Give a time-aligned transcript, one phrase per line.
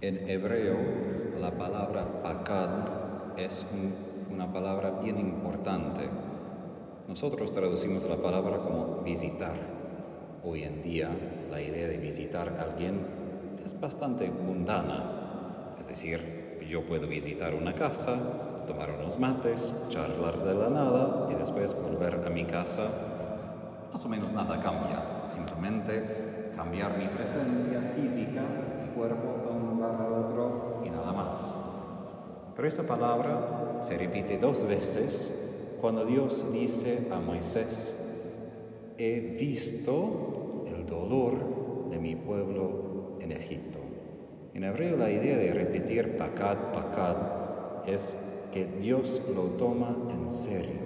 [0.00, 0.76] En hebreo,
[1.40, 2.68] la palabra pakad
[3.36, 3.94] es un-
[4.32, 6.08] una palabra bien importante.
[7.08, 9.56] Nosotros traducimos la palabra como visitar.
[10.44, 11.08] Hoy en día,
[11.50, 13.00] la idea de visitar a alguien
[13.64, 15.74] es bastante mundana.
[15.80, 18.14] Es decir, yo puedo visitar una casa,
[18.68, 22.84] tomar unos mates, charlar de la nada y después volver a mi casa.
[23.90, 25.22] Más o menos nada cambia.
[25.24, 28.42] Simplemente cambiar mi presencia física,
[28.82, 31.54] mi cuerpo de un lugar a otro y nada más.
[32.58, 35.32] Pero esa palabra se repite dos veces
[35.80, 37.94] cuando Dios dice a Moisés,
[38.98, 43.78] he visto el dolor de mi pueblo en Egipto.
[44.54, 47.16] En hebreo la idea de repetir pakad, pakad
[47.86, 48.16] es
[48.52, 50.80] que Dios lo toma en serio.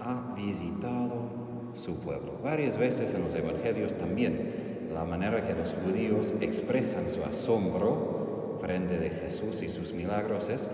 [0.00, 2.32] Ha visitado su pueblo.
[2.44, 8.98] Varias veces en los evangelios también la manera que los judíos expresan su asombro frente
[8.98, 10.68] de Jesús y sus milagros es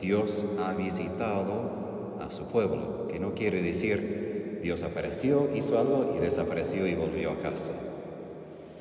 [0.00, 6.20] Dios ha visitado a su pueblo, que no quiere decir Dios apareció, hizo algo y
[6.20, 7.72] desapareció y volvió a casa.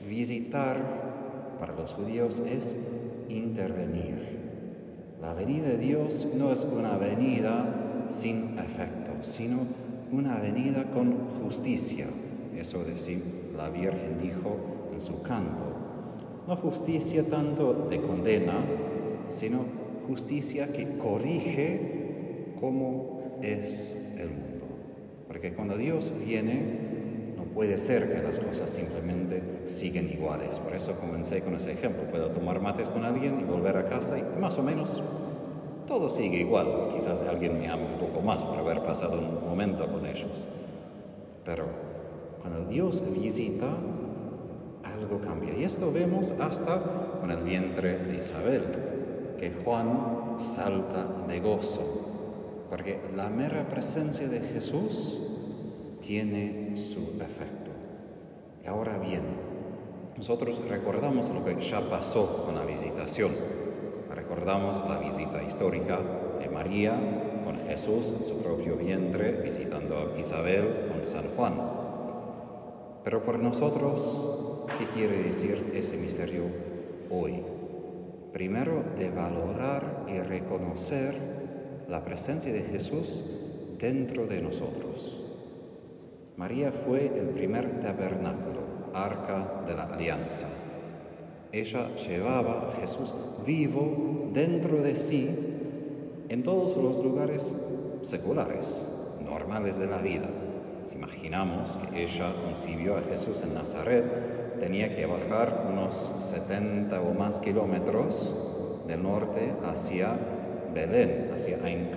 [0.07, 2.75] Visitar para los judíos es
[3.29, 4.37] intervenir.
[5.21, 9.59] La venida de Dios no es una venida sin efecto, sino
[10.11, 12.07] una venida con justicia.
[12.55, 14.57] Eso decir, la Virgen dijo
[14.93, 15.63] en su canto.
[16.47, 18.63] No justicia tanto de condena,
[19.27, 19.65] sino
[20.07, 24.65] justicia que corrige cómo es el mundo.
[25.27, 26.61] Porque cuando Dios viene,
[27.37, 30.59] no puede ser que las cosas simplemente siguen iguales.
[30.59, 32.03] Por eso comencé con ese ejemplo.
[32.09, 35.03] Puedo tomar mates con alguien y volver a casa y más o menos
[35.87, 36.89] todo sigue igual.
[36.93, 40.47] Quizás alguien me ama un poco más por haber pasado un momento con ellos.
[41.45, 41.65] Pero
[42.41, 43.67] cuando Dios visita,
[44.83, 45.55] algo cambia.
[45.57, 46.81] Y esto vemos hasta
[47.21, 48.63] con el vientre de Isabel,
[49.39, 51.81] que Juan salta de gozo,
[52.69, 55.19] porque la mera presencia de Jesús
[56.01, 57.71] tiene su efecto.
[58.63, 59.23] Y ahora bien,
[60.17, 63.31] nosotros recordamos lo que ya pasó con la visitación.
[64.13, 65.99] Recordamos la visita histórica
[66.39, 66.99] de María
[67.45, 71.53] con Jesús en su propio vientre, visitando a Isabel con San Juan.
[73.03, 76.43] Pero por nosotros, ¿qué quiere decir ese misterio
[77.09, 77.56] hoy?
[78.37, 81.15] Primero, de valorar y reconocer
[81.87, 83.25] la presencia de Jesús
[83.79, 85.19] dentro de nosotros.
[86.35, 88.59] María fue el primer tabernáculo,
[88.93, 90.45] arca de la alianza.
[91.51, 93.11] Ella llevaba a Jesús
[93.43, 95.27] vivo dentro de sí
[96.29, 97.55] en todos los lugares
[98.03, 98.85] seculares,
[99.19, 100.29] normales de la vida.
[100.93, 107.39] Imaginamos que ella concibió a Jesús en Nazaret, tenía que bajar unos 70 o más
[107.39, 108.35] kilómetros
[108.87, 110.17] del norte hacia
[110.73, 111.89] Belén, hacia Ain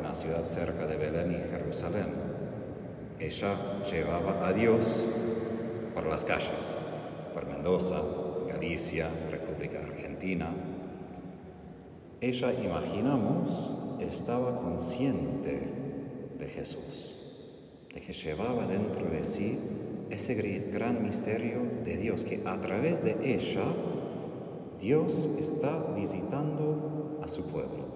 [0.00, 2.06] una ciudad cerca de Belén y Jerusalén.
[3.18, 5.08] Ella llevaba a Dios
[5.94, 6.76] por las calles,
[7.34, 8.00] por Mendoza,
[8.48, 10.48] Galicia, República Argentina.
[12.20, 13.70] Ella, imaginamos,
[14.00, 15.68] estaba consciente
[16.38, 17.21] de Jesús,
[17.92, 19.58] de que llevaba dentro de sí
[20.10, 23.64] ese gran misterio de Dios, que a través de ella
[24.80, 27.92] Dios está visitando a su pueblo.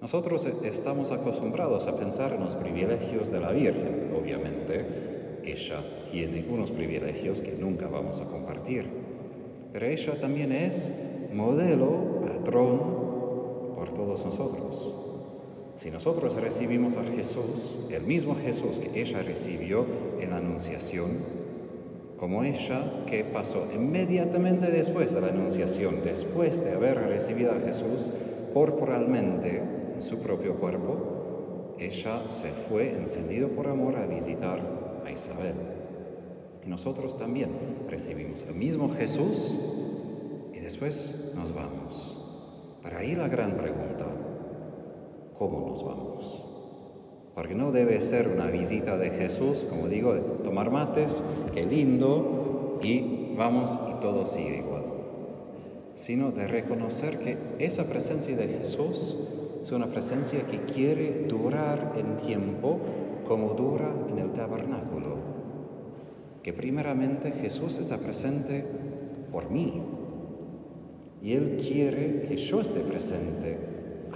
[0.00, 4.12] Nosotros estamos acostumbrados a pensar en los privilegios de la Virgen.
[4.20, 4.84] Obviamente,
[5.44, 8.86] ella tiene unos privilegios que nunca vamos a compartir.
[9.72, 10.92] Pero ella también es
[11.32, 12.80] modelo, patrón
[13.76, 15.01] por todos nosotros.
[15.76, 19.84] Si nosotros recibimos a Jesús, el mismo Jesús que ella recibió
[20.20, 21.42] en la Anunciación,
[22.18, 28.12] como ella que pasó inmediatamente después de la Anunciación, después de haber recibido a Jesús
[28.54, 29.62] corporalmente
[29.94, 34.60] en su propio cuerpo, ella se fue encendido por amor a visitar
[35.04, 35.54] a Isabel.
[36.64, 37.50] Y nosotros también
[37.88, 39.56] recibimos el mismo Jesús
[40.52, 42.18] y después nos vamos.
[42.82, 44.06] Para ahí la gran pregunta,
[45.38, 46.44] ¿cómo nos vamos?
[47.34, 51.22] Porque no debe ser una visita de Jesús, como digo, de tomar mates,
[51.54, 54.82] qué lindo, y vamos y todo sigue igual.
[55.94, 59.16] Sino de reconocer que esa presencia de Jesús
[59.62, 62.78] es una presencia que quiere durar en tiempo
[63.26, 65.16] como dura en el tabernáculo.
[66.42, 68.64] Que primeramente Jesús está presente
[69.30, 69.80] por mí.
[71.22, 73.58] Y Él quiere que yo esté presente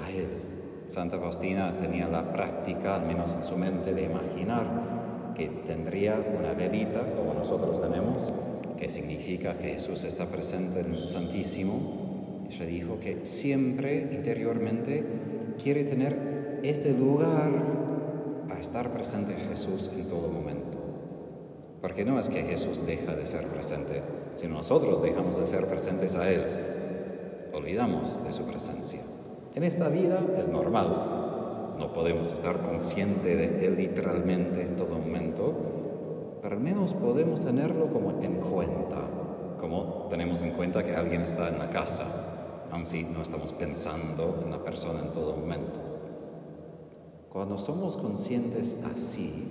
[0.02, 0.45] a Él.
[0.88, 6.52] Santa Faustina tenía la práctica, al menos en su mente, de imaginar que tendría una
[6.52, 8.32] velita, como nosotros tenemos,
[8.78, 15.04] que significa que Jesús está presente en el Santísimo, ella dijo que siempre interiormente
[15.62, 17.50] quiere tener este lugar
[18.48, 20.78] a estar presente Jesús en todo momento.
[21.80, 24.02] Porque no es que Jesús deja de ser presente,
[24.34, 26.44] sino nosotros dejamos de ser presentes a Él.
[27.52, 29.00] Olvidamos de su presencia.
[29.56, 35.54] En esta vida es normal, no podemos estar conscientes de Él literalmente en todo momento,
[36.42, 39.00] pero al menos podemos tenerlo como en cuenta,
[39.58, 42.04] como tenemos en cuenta que alguien está en la casa,
[42.70, 45.80] aun si no estamos pensando en la persona en todo momento.
[47.30, 49.48] Cuando somos conscientes así,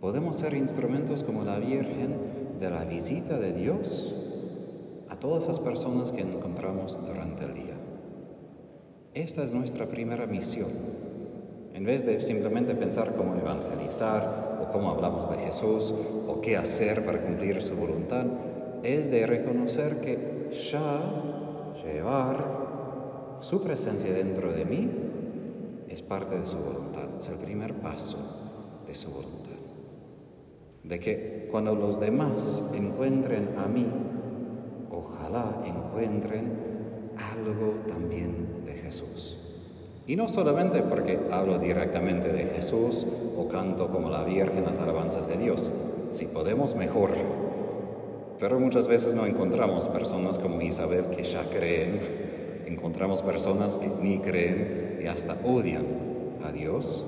[0.00, 2.16] podemos ser instrumentos como la Virgen
[2.58, 4.12] de la visita de Dios
[5.08, 7.77] a todas las personas que encontramos durante el día.
[9.18, 10.68] Esta es nuestra primera misión.
[11.74, 15.92] En vez de simplemente pensar cómo evangelizar o cómo hablamos de Jesús
[16.28, 18.26] o qué hacer para cumplir su voluntad,
[18.84, 21.00] es de reconocer que ya
[21.84, 24.88] llevar su presencia dentro de mí
[25.88, 28.18] es parte de su voluntad, es el primer paso
[28.86, 29.58] de su voluntad.
[30.84, 33.90] De que cuando los demás encuentren a mí,
[34.92, 36.67] ojalá encuentren
[37.18, 39.36] algo también de Jesús.
[40.06, 43.06] Y no solamente porque hablo directamente de Jesús
[43.36, 45.70] o canto como la Virgen las alabanzas de Dios,
[46.10, 47.10] si podemos mejor.
[48.38, 52.00] Pero muchas veces no encontramos personas como Isabel que ya creen,
[52.66, 55.84] encontramos personas que ni creen y hasta odian
[56.42, 57.04] a Dios,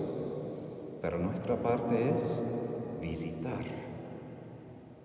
[1.00, 2.42] pero nuestra parte es
[3.00, 3.64] visitar,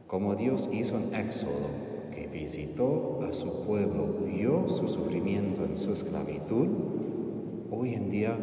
[0.08, 5.92] como Dios hizo en Éxodo, que visitó a su pueblo, vio su sufrimiento en su
[5.92, 6.68] esclavitud,
[7.70, 8.38] hoy en día,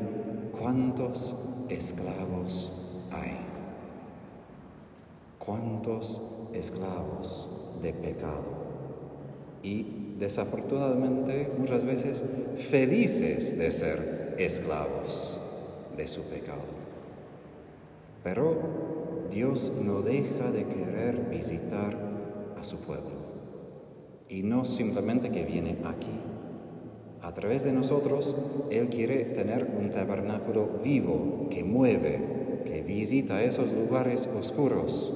[0.58, 1.34] ¿cuántos
[1.70, 2.72] esclavos
[3.10, 3.38] hay?
[5.38, 6.20] ¿Cuántos
[6.52, 7.48] esclavos
[7.80, 8.62] de pecado?
[9.62, 9.86] Y
[10.18, 12.24] desafortunadamente muchas veces
[12.70, 15.38] felices de ser esclavos
[15.96, 16.82] de su pecado.
[18.22, 18.54] Pero
[19.30, 21.96] Dios no deja de querer visitar
[22.60, 23.21] a su pueblo.
[24.28, 26.10] Y no simplemente que viene aquí.
[27.22, 28.36] A través de nosotros,
[28.70, 35.14] Él quiere tener un tabernáculo vivo que mueve, que visita esos lugares oscuros.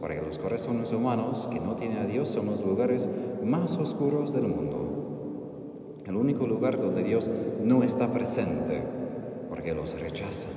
[0.00, 3.08] Porque los corazones humanos que no tienen a Dios son los lugares
[3.42, 6.02] más oscuros del mundo.
[6.06, 7.30] El único lugar donde Dios
[7.64, 8.82] no está presente,
[9.48, 10.52] porque los rechazan.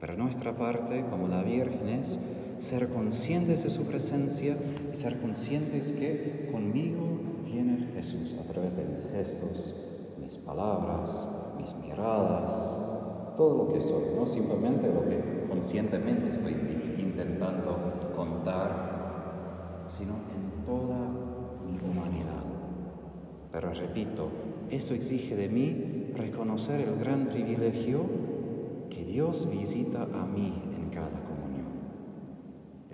[0.00, 2.18] Pero nuestra parte, como la Virgen, es
[2.64, 4.56] ser conscientes de su presencia
[4.90, 9.74] y ser conscientes que conmigo viene Jesús a través de mis gestos,
[10.18, 11.28] mis palabras,
[11.58, 12.80] mis miradas,
[13.36, 16.56] todo lo que soy, no simplemente lo que conscientemente estoy
[16.98, 20.96] intentando contar, sino en toda
[21.66, 22.44] mi humanidad.
[23.52, 24.28] Pero repito,
[24.70, 28.06] eso exige de mí reconocer el gran privilegio
[28.88, 31.23] que Dios visita a mí en cada.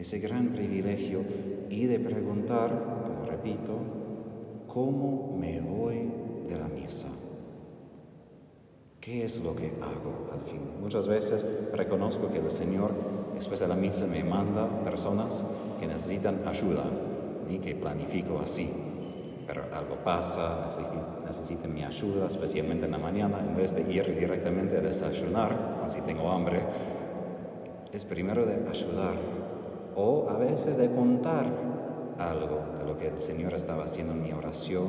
[0.00, 1.22] Ese gran privilegio
[1.68, 3.76] y de preguntar, como repito,
[4.66, 6.10] ¿cómo me voy
[6.48, 7.08] de la misa?
[8.98, 10.62] ¿Qué es lo que hago al fin?
[10.80, 12.92] Muchas veces reconozco que el Señor
[13.34, 15.44] después de la misa me manda personas
[15.78, 16.84] que necesitan ayuda
[17.50, 18.70] y que planifico así
[19.46, 20.68] pero algo pasa,
[21.26, 26.00] necesiten mi ayuda, especialmente en la mañana, en vez de ir directamente a desayunar, si
[26.02, 26.62] tengo hambre,
[27.92, 29.16] es primero de ayudar
[29.96, 31.46] o a veces de contar
[32.18, 34.88] algo de lo que el Señor estaba haciendo en mi oración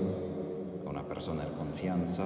[0.83, 2.25] con una persona de confianza,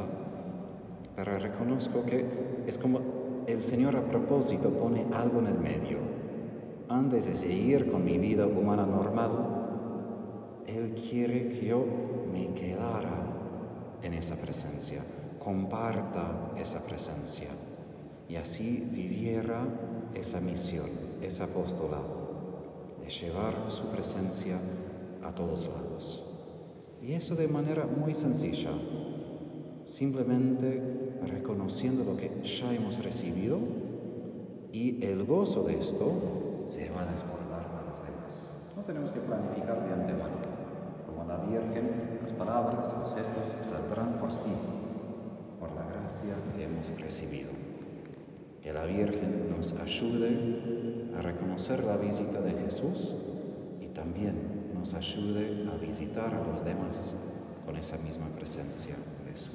[1.16, 2.26] pero reconozco que
[2.66, 3.00] es como
[3.48, 6.00] el Señor a propósito pone algo en el medio.
[6.90, 9.32] Antes de seguir con mi vida humana normal,
[10.68, 11.84] Él quiere que yo
[12.32, 13.16] me quedara
[14.02, 15.04] en esa presencia,
[15.40, 17.50] comparta esa presencia
[18.28, 19.62] y así viviera
[20.14, 20.90] esa misión,
[21.22, 22.25] ese apostolado
[23.06, 24.60] de llevar su presencia
[25.24, 26.24] a todos lados.
[27.02, 28.72] Y eso de manera muy sencilla,
[29.86, 30.82] simplemente
[31.24, 33.60] reconociendo lo que ya hemos recibido
[34.72, 36.12] y el gozo de esto
[36.66, 38.50] se va a desbordar a los demás.
[38.76, 40.56] No tenemos que planificar de antemano
[41.28, 44.52] la Virgen, las palabras, los gestos saldrán por sí,
[45.60, 47.50] por la gracia que hemos recibido.
[48.66, 50.36] Que la Virgen nos ayude
[51.16, 53.14] a reconocer la visita de Jesús
[53.80, 57.16] y también nos ayude a visitar a los demás
[57.64, 59.52] con esa misma presencia de su